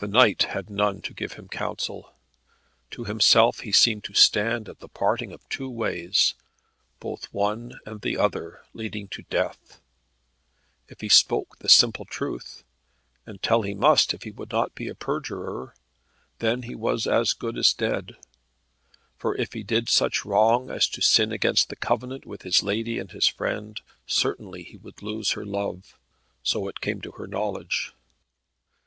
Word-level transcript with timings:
The 0.00 0.08
knight 0.08 0.42
had 0.42 0.68
none 0.70 1.02
to 1.02 1.14
give 1.14 1.34
him 1.34 1.46
counsel. 1.46 2.16
To 2.90 3.04
himself 3.04 3.60
he 3.60 3.70
seemed 3.70 4.02
to 4.04 4.12
stand 4.12 4.68
at 4.68 4.80
the 4.80 4.88
parting 4.88 5.30
of 5.30 5.48
two 5.48 5.70
ways, 5.70 6.34
both 6.98 7.26
one 7.32 7.78
and 7.86 8.00
the 8.00 8.18
other 8.18 8.64
leading 8.72 9.06
to 9.10 9.22
death. 9.30 9.80
If 10.88 11.00
he 11.00 11.08
spoke 11.08 11.60
the 11.60 11.68
simple 11.68 12.04
truth 12.06 12.64
(and 13.24 13.40
tell 13.40 13.62
he 13.62 13.72
must 13.72 14.12
if 14.12 14.24
he 14.24 14.32
would 14.32 14.50
not 14.50 14.74
be 14.74 14.88
a 14.88 14.96
perjurer) 14.96 15.76
then 16.40 16.62
was 16.80 17.04
he 17.04 17.10
as 17.12 17.32
good 17.32 17.56
as 17.56 17.72
dead; 17.72 18.16
for 19.16 19.36
if 19.36 19.52
he 19.52 19.62
did 19.62 19.88
such 19.88 20.24
wrong 20.24 20.70
as 20.70 20.88
to 20.88 21.02
sin 21.02 21.30
against 21.30 21.68
the 21.68 21.76
covenant 21.76 22.26
with 22.26 22.42
his 22.42 22.64
lady 22.64 22.98
and 22.98 23.12
his 23.12 23.28
friend, 23.28 23.80
certainly 24.08 24.64
he 24.64 24.76
would 24.76 25.02
lose 25.02 25.30
her 25.30 25.44
love, 25.46 25.96
so 26.42 26.66
it 26.66 26.80
came 26.80 27.00
to 27.00 27.12
her 27.12 27.28
knowledge. 27.28 27.94